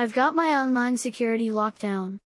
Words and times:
I've 0.00 0.14
got 0.14 0.34
my 0.34 0.58
online 0.58 0.96
security 0.96 1.50
locked 1.50 1.82
down. 1.82 2.20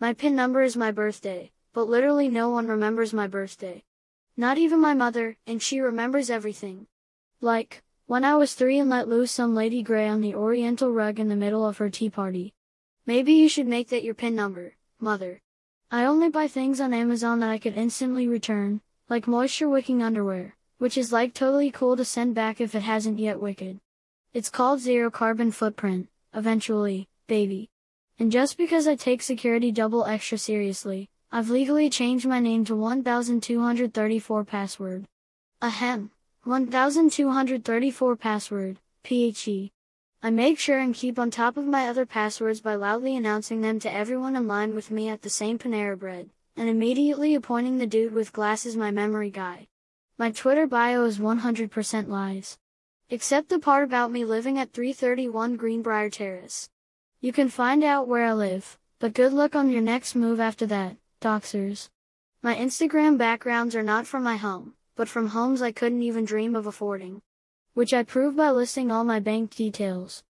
My 0.00 0.14
PIN 0.14 0.34
number 0.34 0.62
is 0.62 0.76
my 0.76 0.90
birthday, 0.90 1.52
but 1.72 1.88
literally 1.88 2.28
no 2.28 2.50
one 2.50 2.66
remembers 2.66 3.12
my 3.12 3.28
birthday. 3.28 3.84
Not 4.36 4.58
even 4.58 4.80
my 4.80 4.94
mother, 4.94 5.36
and 5.46 5.62
she 5.62 5.78
remembers 5.78 6.28
everything. 6.28 6.88
Like, 7.40 7.84
when 8.06 8.24
I 8.24 8.34
was 8.34 8.54
three 8.54 8.80
and 8.80 8.90
let 8.90 9.06
loose 9.06 9.30
some 9.30 9.54
lady 9.54 9.80
grey 9.80 10.08
on 10.08 10.22
the 10.22 10.34
oriental 10.34 10.90
rug 10.90 11.20
in 11.20 11.28
the 11.28 11.36
middle 11.36 11.64
of 11.64 11.78
her 11.78 11.88
tea 11.88 12.10
party. 12.10 12.52
Maybe 13.06 13.34
you 13.34 13.48
should 13.48 13.68
make 13.68 13.90
that 13.90 14.02
your 14.02 14.14
PIN 14.14 14.34
number, 14.34 14.74
mother. 14.98 15.40
I 15.88 16.06
only 16.06 16.30
buy 16.30 16.48
things 16.48 16.80
on 16.80 16.92
Amazon 16.92 17.38
that 17.38 17.50
I 17.50 17.58
could 17.58 17.76
instantly 17.76 18.26
return, 18.26 18.80
like 19.08 19.28
moisture 19.28 19.68
wicking 19.68 20.02
underwear, 20.02 20.56
which 20.78 20.98
is 20.98 21.12
like 21.12 21.32
totally 21.32 21.70
cool 21.70 21.96
to 21.96 22.04
send 22.04 22.34
back 22.34 22.60
if 22.60 22.74
it 22.74 22.82
hasn't 22.82 23.20
yet 23.20 23.38
wicked. 23.38 23.78
It's 24.34 24.50
called 24.50 24.80
zero 24.80 25.12
carbon 25.12 25.52
footprint, 25.52 26.08
eventually, 26.34 27.06
baby. 27.30 27.70
And 28.18 28.32
just 28.32 28.58
because 28.58 28.88
I 28.88 28.96
take 28.96 29.22
security 29.22 29.70
double 29.70 30.04
extra 30.04 30.36
seriously, 30.36 31.08
I've 31.30 31.48
legally 31.48 31.88
changed 31.88 32.26
my 32.26 32.40
name 32.40 32.64
to 32.64 32.74
1234 32.74 34.44
password. 34.44 35.06
Ahem. 35.62 36.10
1234 36.42 38.16
password, 38.16 38.78
PhD. 39.04 39.70
I 40.24 40.30
make 40.30 40.58
sure 40.58 40.80
and 40.80 40.92
keep 40.92 41.20
on 41.20 41.30
top 41.30 41.56
of 41.56 41.66
my 41.66 41.86
other 41.86 42.04
passwords 42.04 42.60
by 42.60 42.74
loudly 42.74 43.14
announcing 43.14 43.60
them 43.60 43.78
to 43.78 43.92
everyone 43.92 44.34
in 44.34 44.48
line 44.48 44.74
with 44.74 44.90
me 44.90 45.08
at 45.08 45.22
the 45.22 45.30
same 45.30 45.56
Panera 45.56 45.96
bread, 45.96 46.30
and 46.56 46.68
immediately 46.68 47.36
appointing 47.36 47.78
the 47.78 47.86
dude 47.86 48.12
with 48.12 48.32
glasses 48.32 48.76
my 48.76 48.90
memory 48.90 49.30
guy. 49.30 49.68
My 50.18 50.32
Twitter 50.32 50.66
bio 50.66 51.04
is 51.04 51.18
100% 51.18 52.08
lies. 52.08 52.58
Except 53.08 53.48
the 53.48 53.60
part 53.60 53.84
about 53.84 54.10
me 54.10 54.24
living 54.24 54.58
at 54.58 54.72
331 54.72 55.56
Greenbriar 55.56 56.10
Terrace. 56.10 56.68
You 57.22 57.32
can 57.32 57.50
find 57.50 57.84
out 57.84 58.08
where 58.08 58.24
I 58.24 58.32
live, 58.32 58.78
but 58.98 59.12
good 59.12 59.34
luck 59.34 59.54
on 59.54 59.68
your 59.68 59.82
next 59.82 60.14
move 60.14 60.40
after 60.40 60.64
that. 60.66 60.96
Doxxers. 61.20 61.90
My 62.42 62.54
Instagram 62.54 63.18
backgrounds 63.18 63.76
are 63.76 63.82
not 63.82 64.06
from 64.06 64.22
my 64.22 64.36
home, 64.36 64.72
but 64.96 65.06
from 65.06 65.26
homes 65.26 65.60
I 65.60 65.70
couldn't 65.70 66.02
even 66.02 66.24
dream 66.24 66.56
of 66.56 66.66
affording. 66.66 67.20
Which 67.74 67.92
I 67.92 68.04
prove 68.04 68.36
by 68.36 68.50
listing 68.50 68.90
all 68.90 69.04
my 69.04 69.20
bank 69.20 69.54
details. 69.54 70.22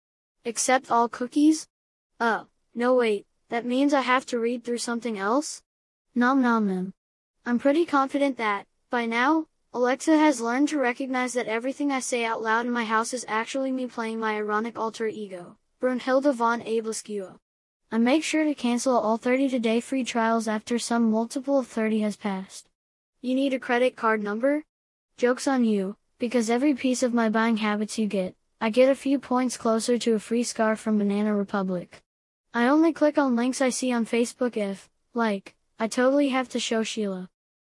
Except 0.44 0.90
all 0.90 1.08
cookies? 1.08 1.68
Oh, 2.18 2.48
no 2.74 2.96
wait, 2.96 3.24
that 3.50 3.64
means 3.64 3.94
I 3.94 4.00
have 4.00 4.26
to 4.26 4.40
read 4.40 4.64
through 4.64 4.78
something 4.78 5.16
else? 5.16 5.62
Nom 6.16 6.42
nom 6.42 6.66
nom. 6.66 6.92
I'm 7.46 7.60
pretty 7.60 7.86
confident 7.86 8.36
that, 8.38 8.66
by 8.90 9.06
now, 9.06 9.46
Alexa 9.72 10.18
has 10.18 10.40
learned 10.40 10.70
to 10.70 10.78
recognize 10.80 11.34
that 11.34 11.46
everything 11.46 11.92
I 11.92 12.00
say 12.00 12.24
out 12.24 12.42
loud 12.42 12.66
in 12.66 12.72
my 12.72 12.84
house 12.84 13.14
is 13.14 13.24
actually 13.28 13.70
me 13.70 13.86
playing 13.86 14.18
my 14.18 14.34
ironic 14.34 14.76
alter 14.76 15.06
ego, 15.06 15.56
Brunhilde 15.80 16.34
von 16.34 16.60
Aebleskiver. 16.60 17.38
I 17.90 17.96
make 17.96 18.22
sure 18.22 18.44
to 18.44 18.54
cancel 18.54 18.98
all 18.98 19.16
30 19.16 19.48
today 19.48 19.80
free 19.80 20.04
trials 20.04 20.46
after 20.46 20.78
some 20.78 21.10
multiple 21.10 21.58
of 21.58 21.68
30 21.68 22.00
has 22.00 22.16
passed. 22.16 22.68
You 23.22 23.34
need 23.34 23.54
a 23.54 23.58
credit 23.58 23.96
card 23.96 24.22
number? 24.22 24.64
Joke's 25.16 25.48
on 25.48 25.64
you, 25.64 25.96
because 26.18 26.50
every 26.50 26.74
piece 26.74 27.02
of 27.02 27.14
my 27.14 27.30
buying 27.30 27.56
habits 27.56 27.98
you 27.98 28.06
get, 28.06 28.34
I 28.60 28.68
get 28.68 28.90
a 28.90 28.94
few 28.94 29.18
points 29.18 29.56
closer 29.56 29.96
to 29.96 30.12
a 30.12 30.18
free 30.18 30.42
scarf 30.42 30.78
from 30.78 30.98
Banana 30.98 31.34
Republic. 31.34 32.02
I 32.52 32.66
only 32.66 32.92
click 32.92 33.16
on 33.16 33.34
links 33.34 33.62
I 33.62 33.70
see 33.70 33.90
on 33.90 34.04
Facebook 34.04 34.58
if, 34.58 34.90
like, 35.14 35.54
I 35.78 35.88
totally 35.88 36.28
have 36.28 36.50
to 36.50 36.60
show 36.60 36.82
Sheila. 36.82 37.30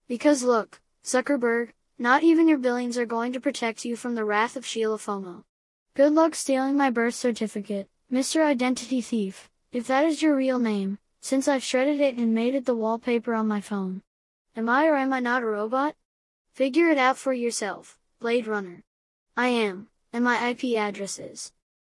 Because 0.06 0.44
look, 0.44 0.80
Zuckerberg, 1.02 1.70
not 1.98 2.22
even 2.22 2.46
your 2.46 2.58
billions 2.58 2.98
are 2.98 3.04
going 3.04 3.32
to 3.32 3.40
protect 3.40 3.84
you 3.84 3.96
from 3.96 4.14
the 4.14 4.24
wrath 4.24 4.54
of 4.54 4.64
Sheila 4.64 4.98
FOMO. 4.98 5.42
Good 5.94 6.12
luck 6.12 6.36
stealing 6.36 6.76
my 6.76 6.90
birth 6.90 7.14
certificate, 7.14 7.88
Mr. 8.12 8.44
Identity 8.44 9.00
Thief. 9.00 9.50
If 9.72 9.88
that 9.88 10.04
is 10.04 10.22
your 10.22 10.36
real 10.36 10.60
name, 10.60 10.98
since 11.20 11.48
I've 11.48 11.64
shredded 11.64 12.00
it 12.00 12.16
and 12.16 12.32
made 12.32 12.54
it 12.54 12.64
the 12.64 12.76
wallpaper 12.76 13.34
on 13.34 13.48
my 13.48 13.60
phone. 13.60 14.02
Am 14.54 14.68
I 14.68 14.86
or 14.86 14.94
am 14.94 15.12
I 15.12 15.18
not 15.18 15.42
a 15.42 15.46
robot? 15.46 15.96
Figure 16.54 16.88
it 16.88 16.98
out 16.98 17.18
for 17.18 17.32
yourself, 17.32 17.98
Blade 18.20 18.46
Runner. 18.46 18.84
I 19.36 19.48
am, 19.48 19.88
and 20.12 20.22
my 20.22 20.50
IP 20.50 20.78
address 20.78 21.18
is 21.18 21.50